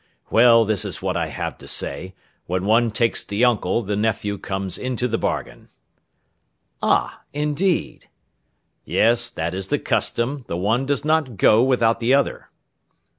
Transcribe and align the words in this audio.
"Well, 0.31 0.65
this 0.65 0.83
is 0.83 1.03
what 1.03 1.15
I 1.15 1.27
have 1.27 1.59
to 1.59 1.67
say, 1.67 2.15
when 2.47 2.65
one 2.65 2.89
takes 2.89 3.23
the 3.23 3.45
uncle, 3.45 3.83
the 3.83 3.95
nephew 3.95 4.39
comes 4.39 4.79
into 4.79 5.07
the 5.07 5.19
bargain." 5.19 5.69
"Ah! 6.81 7.21
indeed!" 7.33 8.09
"Yes, 8.83 9.29
that 9.29 9.53
is 9.53 9.67
the 9.67 9.77
custom, 9.77 10.43
the 10.47 10.57
one 10.57 10.87
does 10.87 11.05
not 11.05 11.37
go 11.37 11.61
without 11.61 11.99
the 11.99 12.15
other." 12.15 12.49